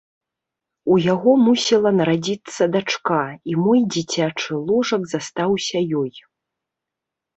У 0.93 0.95
яго 1.13 1.31
мусіла 1.49 1.89
нарадзіцца 1.97 2.63
дачка, 2.75 3.19
і 3.53 3.57
мой 3.63 3.79
дзіцячы 3.93 4.51
ложак 4.71 5.01
застаўся 5.15 5.77
ёй. 6.05 6.11